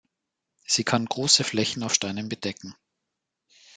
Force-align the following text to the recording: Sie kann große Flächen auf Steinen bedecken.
Sie 0.65 0.83
kann 0.83 1.05
große 1.05 1.43
Flächen 1.43 1.83
auf 1.83 1.93
Steinen 1.93 2.27
bedecken. 2.27 2.73